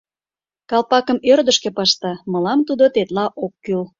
[0.69, 3.83] Калпакым ӧрдыжкӧ пыште, мылам тудо тетла ок кӱл.